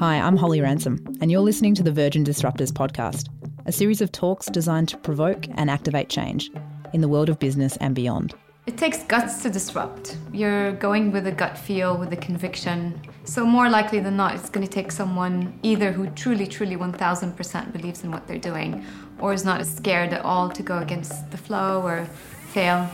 [0.00, 3.28] Hi, I'm Holly Ransom, and you're listening to the Virgin Disruptors podcast,
[3.66, 6.50] a series of talks designed to provoke and activate change
[6.94, 8.32] in the world of business and beyond.
[8.64, 10.16] It takes guts to disrupt.
[10.32, 12.98] You're going with a gut feel, with a conviction.
[13.24, 17.70] So, more likely than not, it's going to take someone either who truly, truly 1000%
[17.70, 18.82] believes in what they're doing
[19.18, 22.06] or is not scared at all to go against the flow or
[22.54, 22.84] fail.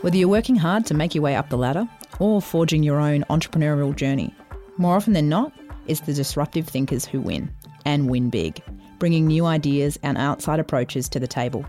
[0.00, 3.22] Whether you're working hard to make your way up the ladder or forging your own
[3.30, 4.34] entrepreneurial journey,
[4.76, 5.52] more often than not,
[5.90, 7.52] it's the disruptive thinkers who win,
[7.84, 8.62] and win big,
[9.00, 11.66] bringing new ideas and outside approaches to the table.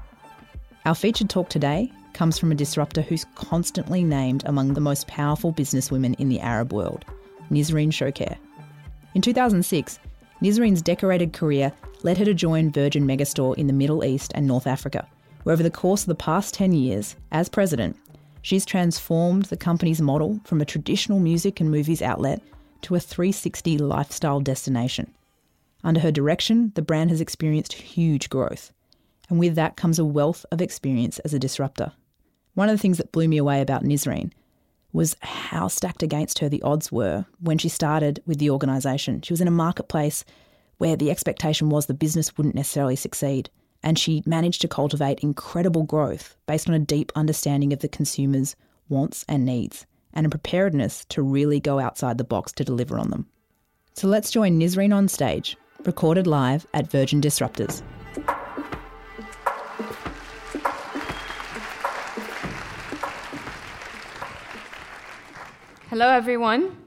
[0.85, 5.51] Our featured talk today comes from a disruptor who's constantly named among the most powerful
[5.51, 7.03] businesswomen in the Arab world,
[7.49, 8.37] Nisreen Shocair.
[9.15, 9.99] In 2006,
[10.41, 11.71] Nisreen's decorated career
[12.03, 15.07] led her to join Virgin Megastore in the Middle East and North Africa,
[15.43, 17.97] where over the course of the past 10 years, as president,
[18.43, 22.39] she's transformed the company's model from a traditional music and movies outlet
[22.83, 25.13] to a 360 lifestyle destination.
[25.83, 28.71] Under her direction, the brand has experienced huge growth,
[29.29, 31.93] and with that comes a wealth of experience as a disruptor.
[32.53, 34.31] One of the things that blew me away about Nisreen
[34.93, 39.21] was how stacked against her the odds were when she started with the organisation.
[39.21, 40.25] She was in a marketplace
[40.77, 43.49] where the expectation was the business wouldn't necessarily succeed,
[43.81, 48.55] and she managed to cultivate incredible growth based on a deep understanding of the consumer's
[48.89, 53.09] wants and needs and a preparedness to really go outside the box to deliver on
[53.09, 53.27] them.
[53.93, 57.81] So let's join Nisreen on stage, recorded live at Virgin Disruptors.
[65.89, 66.77] Hello, everyone.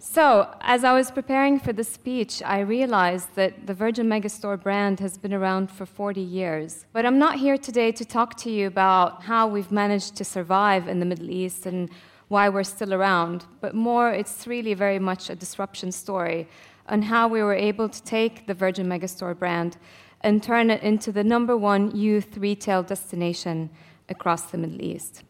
[0.00, 4.98] So, as I was preparing for the speech, I realized that the Virgin Megastore brand
[4.98, 6.84] has been around for 40 years.
[6.92, 10.88] But I'm not here today to talk to you about how we've managed to survive
[10.88, 11.88] in the Middle East and
[12.28, 16.46] why we're still around, but more, it's really very much a disruption story
[16.86, 19.76] on how we were able to take the Virgin Megastore brand
[20.20, 23.70] and turn it into the number one youth retail destination
[24.08, 25.22] across the Middle East.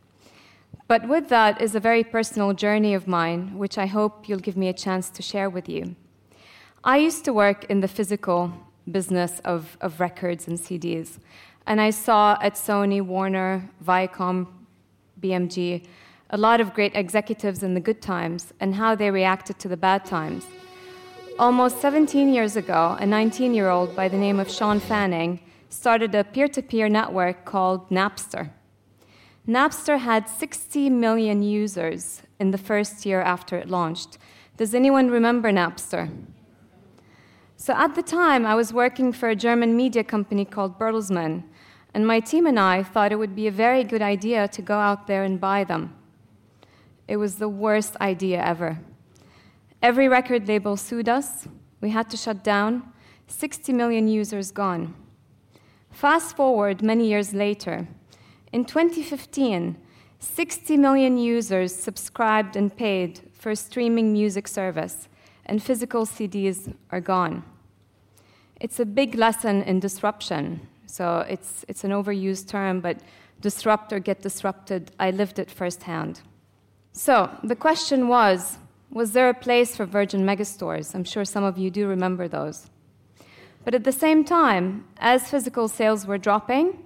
[0.86, 4.56] But with that is a very personal journey of mine, which I hope you'll give
[4.56, 5.94] me a chance to share with you.
[6.82, 8.52] I used to work in the physical
[8.90, 11.18] business of, of records and CDs,
[11.66, 14.46] and I saw at Sony, Warner, Viacom,
[15.20, 15.84] BMG,
[16.30, 19.76] a lot of great executives in the good times and how they reacted to the
[19.76, 20.46] bad times.
[21.38, 25.40] Almost 17 years ago, a 19 year old by the name of Sean Fanning
[25.70, 28.50] started a peer to peer network called Napster.
[29.46, 34.18] Napster had 60 million users in the first year after it launched.
[34.58, 36.10] Does anyone remember Napster?
[37.56, 41.44] So at the time, I was working for a German media company called Bertelsmann,
[41.94, 44.78] and my team and I thought it would be a very good idea to go
[44.78, 45.97] out there and buy them.
[47.08, 48.78] It was the worst idea ever.
[49.82, 51.48] Every record label sued us.
[51.80, 52.92] We had to shut down.
[53.26, 54.94] 60 million users gone.
[55.90, 57.88] Fast forward many years later.
[58.52, 59.76] In 2015,
[60.20, 65.08] 60 million users subscribed and paid for a streaming music service,
[65.46, 67.44] and physical CDs are gone.
[68.60, 70.60] It's a big lesson in disruption.
[70.86, 73.00] So it's, it's an overused term, but
[73.40, 76.22] disrupt or get disrupted, I lived it firsthand.
[76.98, 78.58] So the question was
[78.90, 80.96] Was there a place for Virgin megastores?
[80.96, 82.68] I'm sure some of you do remember those.
[83.64, 86.82] But at the same time, as physical sales were dropping,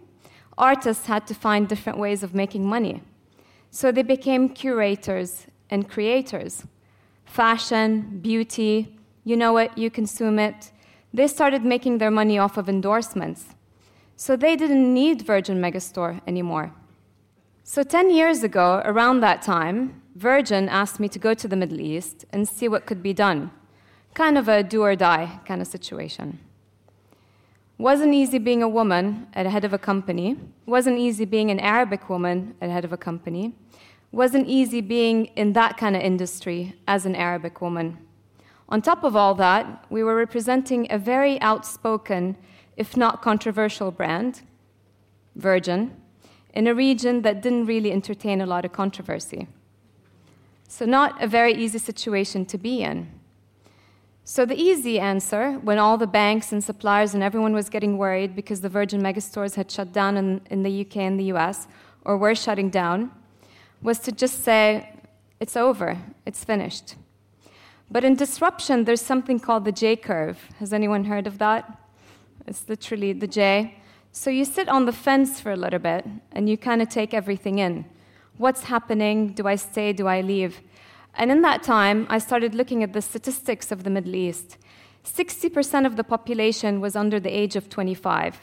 [0.59, 3.03] artists had to find different ways of making money.
[3.71, 6.67] So they became curators and creators.
[7.25, 10.73] Fashion, beauty, you know it, you consume it.
[11.15, 13.55] They started making their money off of endorsements.
[14.17, 16.75] So they didn't need Virgin Megastore anymore.
[17.65, 21.81] So 10 years ago, around that time, Virgin asked me to go to the Middle
[21.81, 23.53] East and see what could be done.
[24.15, 26.41] Kind of a do or die kind of situation.
[27.79, 30.37] Wasn't easy being a woman at the head of a company.
[30.67, 33.55] Wasn't easy being an Arabic woman at the head of a company.
[34.11, 37.97] Wasn't easy being in that kind of industry as an Arabic woman.
[38.69, 42.37] On top of all that, we were representing a very outspoken,
[42.77, 44.43] if not controversial brand,
[45.37, 45.97] Virgin,
[46.53, 49.49] in a region that didn't really entertain a lot of controversy.
[50.69, 53.11] So, not a very easy situation to be in.
[54.25, 58.35] So, the easy answer, when all the banks and suppliers and everyone was getting worried
[58.35, 61.67] because the Virgin megastores had shut down in, in the UK and the US,
[62.05, 63.11] or were shutting down,
[63.83, 64.89] was to just say,
[65.41, 66.95] it's over, it's finished.
[67.91, 70.39] But in disruption, there's something called the J curve.
[70.59, 71.79] Has anyone heard of that?
[72.47, 73.79] It's literally the J.
[74.15, 77.15] So you sit on the fence for a little bit and you kind of take
[77.15, 77.87] everything in.
[78.37, 79.33] What's happening?
[79.33, 79.95] Do I stay?
[79.95, 80.61] Do I leave?
[81.15, 84.59] And in that time, I started looking at the statistics of the Middle East.
[85.05, 88.39] 60% of the population was under the age of 25.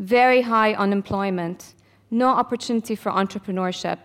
[0.00, 1.74] Very high unemployment,
[2.10, 3.98] no opportunity for entrepreneurship.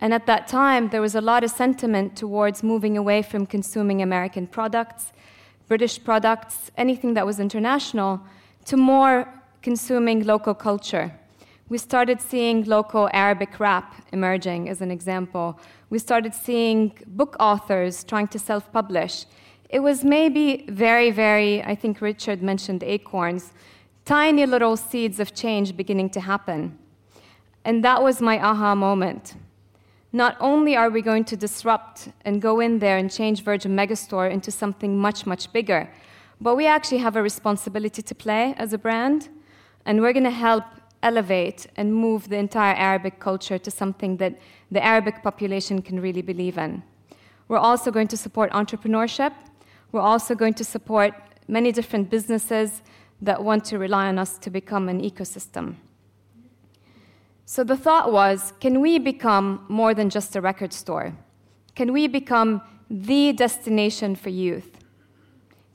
[0.00, 4.00] And at that time, there was a lot of sentiment towards moving away from consuming
[4.00, 5.12] American products,
[5.66, 8.20] British products, anything that was international,
[8.66, 9.28] to more
[9.64, 11.10] consuming local culture.
[11.70, 15.58] We started seeing local Arabic rap emerging as an example.
[15.88, 19.24] We started seeing book authors trying to self publish.
[19.70, 23.52] It was maybe very, very, I think Richard mentioned acorns,
[24.04, 26.78] tiny little seeds of change beginning to happen.
[27.64, 29.34] And that was my aha moment.
[30.12, 34.30] Not only are we going to disrupt and go in there and change Virgin Megastore
[34.30, 35.90] into something much, much bigger,
[36.38, 39.30] but we actually have a responsibility to play as a brand,
[39.86, 40.64] and we're going to help
[41.02, 44.38] elevate and move the entire Arabic culture to something that
[44.70, 46.82] the Arabic population can really believe in.
[47.48, 49.32] We're also going to support entrepreneurship.
[49.92, 51.12] We're also going to support
[51.46, 52.82] many different businesses
[53.20, 55.76] that want to rely on us to become an ecosystem.
[57.44, 61.14] So the thought was can we become more than just a record store?
[61.74, 64.78] Can we become the destination for youth?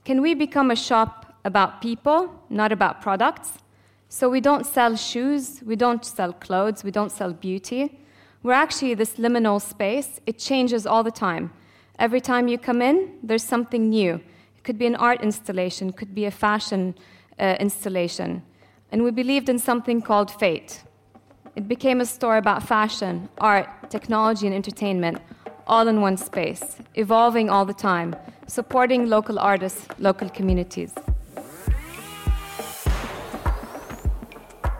[0.06, 3.60] Can we become a shop about people, not about products?
[4.12, 8.00] So we don't sell shoes, we don't sell clothes, we don't sell beauty.
[8.42, 10.20] We're actually this liminal space.
[10.26, 11.52] It changes all the time.
[12.00, 14.16] Every time you come in, there's something new.
[14.58, 16.96] It could be an art installation, could be a fashion
[17.38, 18.42] uh, installation.
[18.92, 20.84] And we believed in something called fate.
[21.56, 25.20] It became a store about fashion, art, technology, and entertainment,
[25.68, 28.16] all in one space, evolving all the time,
[28.48, 30.96] supporting local artists, local communities.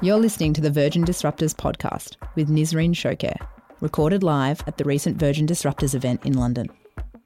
[0.02, 3.36] You're listening to the Virgin Disruptors podcast with Nisreen Shocair,
[3.82, 6.70] recorded live at the recent Virgin Disruptors event in London.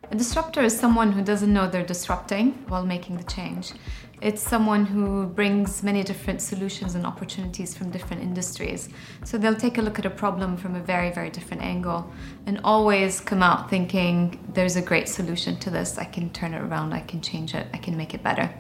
[0.10, 3.74] A disruptor is someone who doesn't know they're disrupting while making the change.
[4.22, 8.90] It's someone who brings many different solutions and opportunities from different industries.
[9.24, 12.12] So they'll take a look at a problem from a very, very different angle
[12.48, 16.00] and always come out thinking there's a great solution to this.
[16.00, 18.52] I can turn it around, I can change it, I can make it better.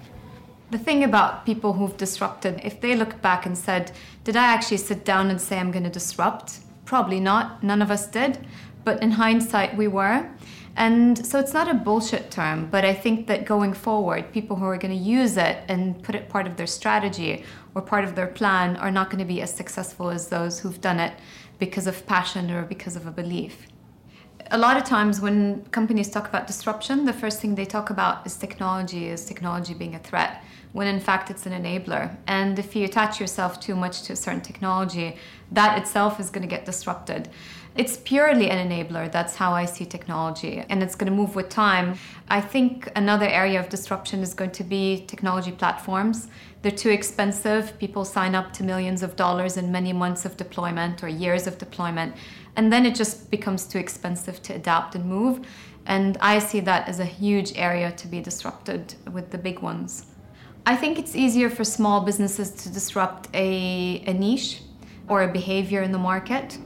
[0.73, 3.91] The thing about people who've disrupted, if they look back and said,
[4.23, 6.61] Did I actually sit down and say I'm going to disrupt?
[6.83, 7.61] Probably not.
[7.61, 8.47] None of us did.
[8.83, 10.27] But in hindsight, we were.
[10.75, 14.65] And so it's not a bullshit term, but I think that going forward, people who
[14.65, 17.45] are going to use it and put it part of their strategy
[17.75, 20.81] or part of their plan are not going to be as successful as those who've
[20.81, 21.13] done it
[21.59, 23.67] because of passion or because of a belief.
[24.51, 28.25] A lot of times when companies talk about disruption, the first thing they talk about
[28.25, 30.43] is technology, is technology being a threat,
[30.73, 32.15] when in fact it's an enabler.
[32.27, 35.17] And if you attach yourself too much to a certain technology,
[35.51, 37.29] that itself is going to get disrupted.
[37.75, 39.11] It's purely an enabler.
[39.11, 40.63] That's how I see technology.
[40.69, 41.97] And it's going to move with time.
[42.29, 46.27] I think another area of disruption is going to be technology platforms.
[46.63, 47.77] They're too expensive.
[47.77, 51.57] People sign up to millions of dollars in many months of deployment or years of
[51.57, 52.15] deployment.
[52.55, 55.45] And then it just becomes too expensive to adapt and move.
[55.85, 60.05] And I see that as a huge area to be disrupted with the big ones.
[60.65, 64.61] I think it's easier for small businesses to disrupt a, a niche
[65.09, 66.57] or a behavior in the market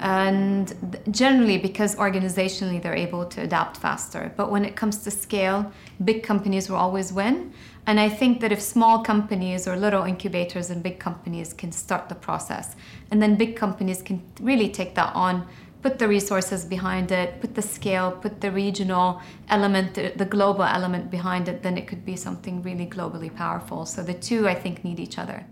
[0.00, 4.32] and generally because organizationally they're able to adapt faster.
[4.36, 5.70] But when it comes to scale
[6.02, 7.52] big companies will always win.
[7.86, 12.08] And i think that if small companies or little incubators and big companies can start
[12.08, 12.76] the process
[13.10, 15.46] and then big companies can really take that on
[15.82, 21.10] put the resources behind it put the scale put the regional element the global element
[21.10, 23.86] behind it then it could be something really globally powerful.
[23.86, 25.44] So the two i think need each other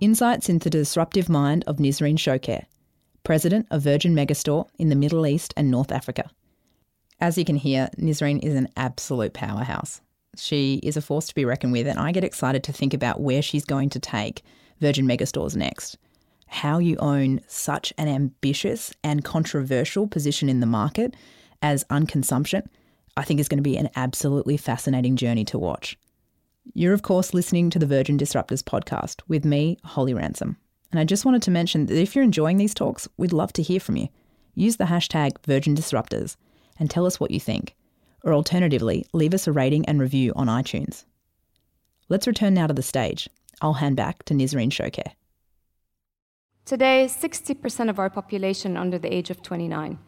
[0.00, 2.66] Insights into the disruptive mind of Nisreen Shocair,
[3.24, 6.30] president of Virgin Megastore in the Middle East and North Africa.
[7.20, 10.00] As you can hear, Nisreen is an absolute powerhouse.
[10.36, 13.20] She is a force to be reckoned with, and I get excited to think about
[13.20, 14.42] where she's going to take
[14.80, 15.98] Virgin Megastores next.
[16.46, 21.16] How you own such an ambitious and controversial position in the market
[21.60, 22.64] as unconsumption,
[23.16, 25.98] I think is going to be an absolutely fascinating journey to watch.
[26.74, 30.56] You're, of course, listening to the Virgin Disruptors podcast with me, Holly Ransom.
[30.90, 33.62] And I just wanted to mention that if you're enjoying these talks, we'd love to
[33.62, 34.08] hear from you.
[34.54, 36.36] Use the hashtag Virgin Disruptors
[36.78, 37.74] and tell us what you think.
[38.24, 41.04] Or alternatively, leave us a rating and review on iTunes.
[42.08, 43.28] Let's return now to the stage.
[43.60, 45.12] I'll hand back to Nisreen Shocair.
[46.64, 49.98] Today, 60% of our population under the age of 29,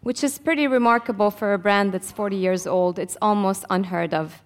[0.00, 2.98] which is pretty remarkable for a brand that's 40 years old.
[2.98, 4.42] It's almost unheard of.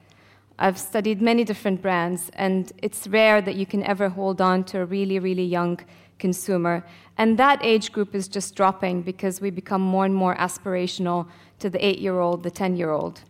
[0.63, 4.81] I've studied many different brands, and it's rare that you can ever hold on to
[4.81, 5.81] a really, really young
[6.19, 6.85] consumer.
[7.17, 11.27] And that age group is just dropping because we become more and more aspirational
[11.61, 13.23] to the eight year old, the 10 year old.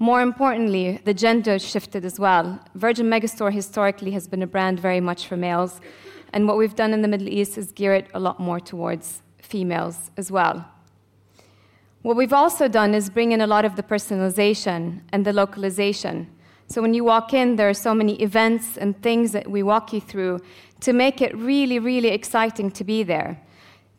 [0.00, 2.58] More importantly, the gender shifted as well.
[2.74, 5.80] Virgin Megastore historically has been a brand very much for males,
[6.32, 9.22] and what we've done in the Middle East is gear it a lot more towards
[9.40, 10.66] females as well.
[12.02, 16.28] What we've also done is bring in a lot of the personalization and the localization.
[16.66, 19.92] So when you walk in, there are so many events and things that we walk
[19.92, 20.40] you through
[20.80, 23.40] to make it really, really exciting to be there.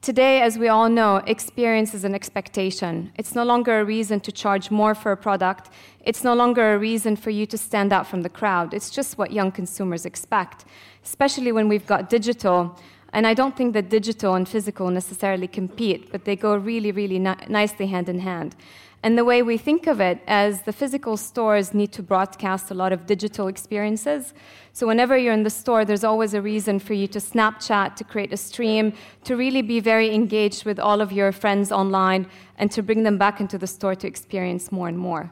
[0.02, 3.14] Today, as we all know, experience is an expectation.
[3.16, 5.70] It's no longer a reason to charge more for a product.
[6.02, 8.74] It's no longer a reason for you to stand out from the crowd.
[8.74, 10.66] It's just what young consumers expect,
[11.06, 12.78] especially when we've got digital.
[13.14, 17.20] And I don't think that digital and physical necessarily compete, but they go really, really
[17.20, 18.56] ni- nicely hand in hand.
[19.04, 22.74] And the way we think of it as the physical stores need to broadcast a
[22.74, 24.34] lot of digital experiences.
[24.72, 28.04] So whenever you're in the store, there's always a reason for you to Snapchat, to
[28.04, 28.94] create a stream,
[29.26, 32.28] to really be very engaged with all of your friends online,
[32.58, 35.30] and to bring them back into the store to experience more and more.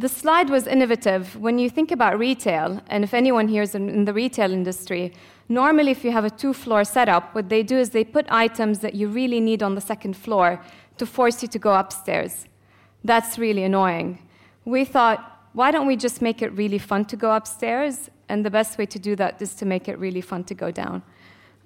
[0.00, 1.36] The slide was innovative.
[1.36, 5.12] When you think about retail, and if anyone here is in the retail industry,
[5.50, 8.78] normally if you have a two floor setup, what they do is they put items
[8.78, 10.58] that you really need on the second floor
[10.96, 12.46] to force you to go upstairs.
[13.04, 14.26] That's really annoying.
[14.64, 15.20] We thought,
[15.52, 18.08] why don't we just make it really fun to go upstairs?
[18.30, 20.70] And the best way to do that is to make it really fun to go
[20.70, 21.02] down.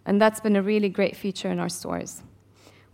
[0.07, 2.25] And that's been a really great feature in our stores.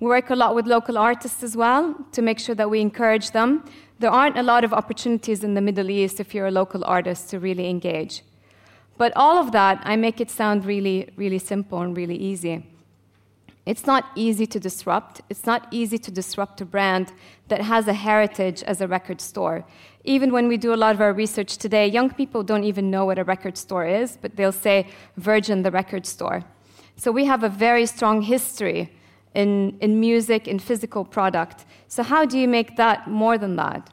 [0.01, 3.31] We work a lot with local artists as well to make sure that we encourage
[3.31, 3.65] them.
[4.01, 7.29] There aren't a lot of opportunities in the Middle East if you're a local artist
[7.31, 8.23] to really engage.
[8.97, 12.65] But all of that, I make it sound really, really simple and really easy.
[13.67, 15.21] It's not easy to disrupt.
[15.29, 17.13] It's not easy to disrupt a brand
[17.49, 19.67] that has a heritage as a record store.
[20.05, 23.05] Even when we do a lot of our research today, young people don't even know
[23.05, 24.87] what a record store is, but they'll say
[25.19, 26.43] Virgin, the record store.
[26.97, 28.91] So we have a very strong history
[29.35, 31.65] in, in music, in physical product.
[31.89, 33.91] So, how do you make that more than that?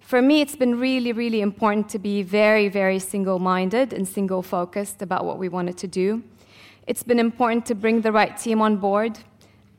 [0.00, 4.42] For me, it's been really, really important to be very, very single minded and single
[4.42, 6.22] focused about what we wanted to do.
[6.86, 9.18] It's been important to bring the right team on board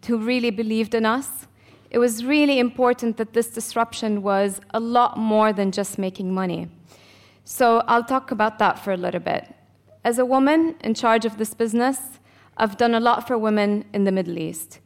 [0.08, 1.48] who really believed in us.
[1.92, 6.68] It was really important that this disruption was a lot more than just making money.
[7.44, 9.54] So I'll talk about that for a little bit.
[10.04, 12.00] As a woman in charge of this business,
[12.58, 14.80] I've done a lot for women in the Middle East.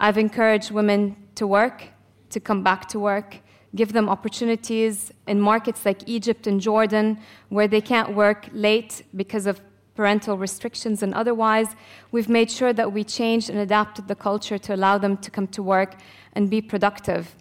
[0.00, 1.84] I've encouraged women to work,
[2.30, 3.38] to come back to work,
[3.76, 9.46] give them opportunities in markets like Egypt and Jordan where they can't work late because
[9.46, 9.60] of
[9.94, 11.68] parental restrictions and otherwise,
[12.10, 15.46] we've made sure that we changed and adapted the culture to allow them to come
[15.46, 15.96] to work
[16.32, 17.36] and be productive.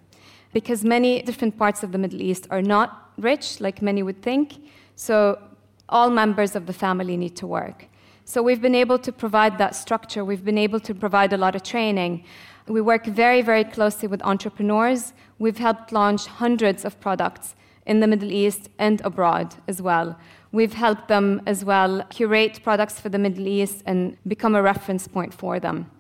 [0.53, 4.53] Because many different parts of the Middle East are not rich, like many would think,
[4.95, 5.39] so
[5.88, 7.88] all members of the family need to work.
[8.31, 11.53] So we've been able to provide that structure, we've been able to provide a lot
[11.53, 12.23] of training.
[12.65, 15.11] We work very, very closely with entrepreneurs.
[15.38, 20.17] We've helped launch hundreds of products in the Middle East and abroad as well.
[20.53, 25.09] We've helped them as well curate products for the Middle East and become a reference
[25.09, 25.91] point for them.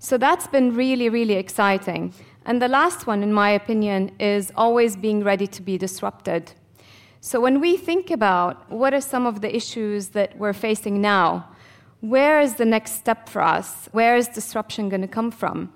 [0.00, 2.12] So that's been really, really exciting.
[2.46, 6.50] And the last one, in my opinion, is always being ready to be disrupted.
[7.20, 11.48] So when we think about what are some of the issues that we're facing now,
[12.00, 13.88] where is the next step for us?
[13.92, 15.72] Where is disruption going to come from?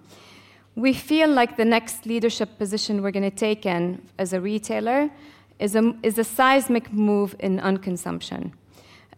[0.76, 5.10] We feel like the next leadership position we're going to take in as a retailer
[5.58, 8.52] is a, is a seismic move in unconsumption.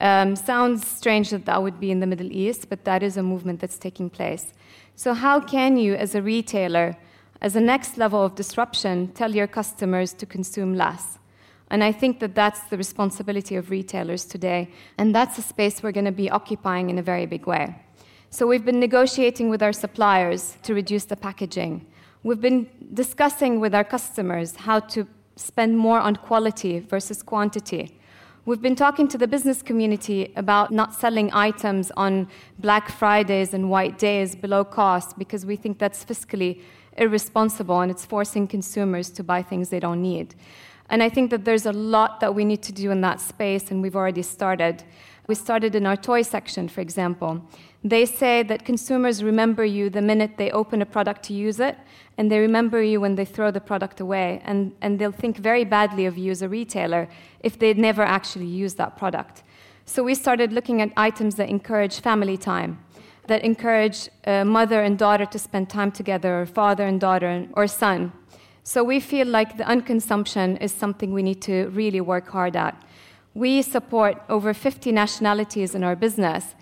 [0.00, 3.22] Um, sounds strange that that would be in the Middle East, but that is a
[3.22, 4.52] movement that's taking place.
[4.96, 6.96] So, how can you, as a retailer,
[7.40, 11.18] as a next level of disruption, tell your customers to consume less?
[11.72, 14.68] And I think that that's the responsibility of retailers today.
[14.98, 17.74] And that's a space we're going to be occupying in a very big way.
[18.28, 21.86] So, we've been negotiating with our suppliers to reduce the packaging.
[22.22, 27.98] We've been discussing with our customers how to spend more on quality versus quantity.
[28.44, 33.70] We've been talking to the business community about not selling items on Black Fridays and
[33.70, 36.60] white days below cost because we think that's fiscally
[36.98, 40.34] irresponsible and it's forcing consumers to buy things they don't need.
[40.92, 43.70] And I think that there's a lot that we need to do in that space,
[43.70, 44.84] and we've already started.
[45.26, 47.40] We started in our toy section, for example.
[47.82, 51.78] They say that consumers remember you the minute they open a product to use it,
[52.18, 55.64] and they remember you when they throw the product away, and, and they'll think very
[55.64, 57.08] badly of you as a retailer
[57.40, 59.42] if they'd never actually used that product.
[59.86, 62.78] So we started looking at items that encourage family time,
[63.28, 67.66] that encourage uh, mother and daughter to spend time together, or father and daughter, or
[67.66, 68.12] son.
[68.64, 72.80] So we feel like the unconsumption is something we need to really work hard at.
[73.34, 76.54] We support over 50 nationalities in our business,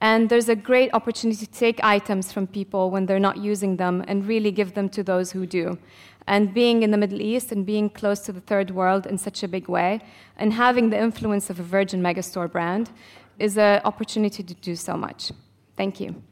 [0.00, 4.04] And there's a great opportunity to take items from people when they're not using them
[4.06, 5.78] and really give them to those who do.
[6.26, 9.42] And being in the Middle East and being close to the third world in such
[9.42, 10.00] a big way,
[10.36, 12.90] and having the influence of a Virgin Megastore brand,
[13.38, 15.32] is an opportunity to do so much.
[15.76, 16.22] Thank you.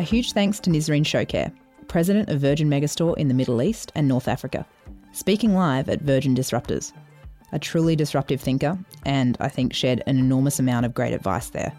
[0.00, 1.52] A huge thanks to Nisreen Shocair,
[1.86, 4.64] President of Virgin Megastore in the Middle East and North Africa,
[5.12, 6.94] speaking live at Virgin Disruptors.
[7.52, 11.74] A truly disruptive thinker, and I think shared an enormous amount of great advice there.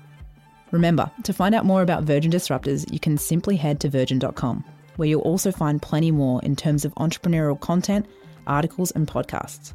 [0.70, 4.64] Remember, to find out more about Virgin Disruptors, you can simply head to virgin.com,
[4.98, 8.06] where you'll also find plenty more in terms of entrepreneurial content,
[8.46, 9.74] articles, and podcasts.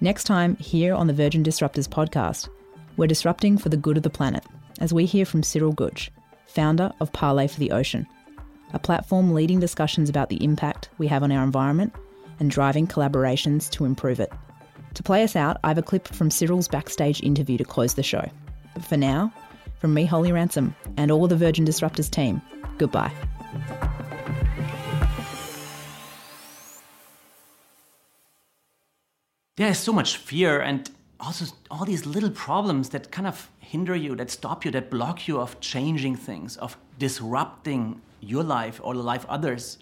[0.00, 2.48] Next time, here on the Virgin Disruptors podcast,
[2.96, 4.44] we're disrupting for the good of the planet,
[4.78, 6.10] as we hear from Cyril Gutsch,
[6.58, 8.04] founder of Parley for the Ocean,
[8.72, 11.94] a platform leading discussions about the impact we have on our environment
[12.40, 14.32] and driving collaborations to improve it.
[14.94, 18.02] To play us out, I have a clip from Cyril's backstage interview to close the
[18.02, 18.28] show.
[18.74, 19.32] But for now,
[19.78, 22.42] from me, Holly Ransom, and all the Virgin Disruptors team,
[22.76, 23.12] goodbye.
[29.56, 34.14] There's so much fear and also all these little problems that kind of hinder you,
[34.16, 39.02] that stop you, that block you of changing things, of disrupting your life or the
[39.02, 39.78] life others,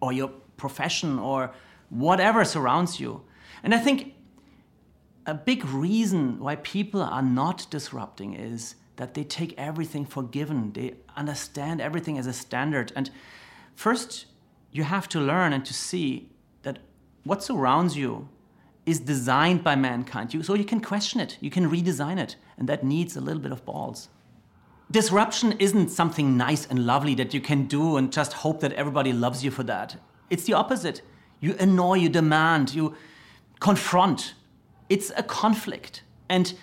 [0.00, 1.52] or your profession, or
[1.90, 3.22] whatever surrounds you.
[3.62, 4.14] And I think
[5.26, 10.72] a big reason why people are not disrupting is that they take everything for given.
[10.72, 12.92] They understand everything as a standard.
[12.96, 13.10] And
[13.74, 14.26] first,
[14.72, 16.30] you have to learn and to see
[16.62, 16.78] that
[17.24, 18.28] what surrounds you
[18.88, 20.32] is designed by mankind.
[20.32, 23.42] You, so you can question it, you can redesign it, and that needs a little
[23.42, 24.08] bit of balls.
[24.90, 29.12] Disruption isn't something nice and lovely that you can do and just hope that everybody
[29.12, 29.96] loves you for that.
[30.30, 31.02] It's the opposite.
[31.40, 32.96] You annoy, you demand, you
[33.60, 34.32] confront.
[34.88, 36.02] It's a conflict.
[36.30, 36.54] And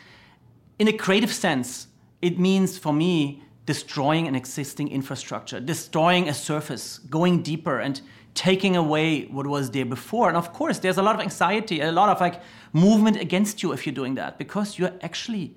[0.79, 1.87] in a creative sense,
[2.23, 8.01] it means for me destroying an existing infrastructure, destroying a surface, going deeper and
[8.35, 10.27] taking away what was there before.
[10.27, 12.41] And of course, there's a lot of anxiety, a lot of like
[12.73, 15.55] movement against you if you're doing that because you're actually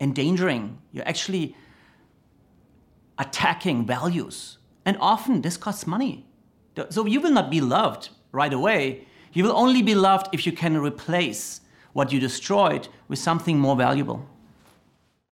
[0.00, 1.56] endangering, you're actually
[3.18, 4.58] attacking values.
[4.84, 6.26] And often this costs money.
[6.90, 9.06] So you will not be loved right away.
[9.32, 11.62] You will only be loved if you can replace
[11.94, 14.28] what you destroyed with something more valuable.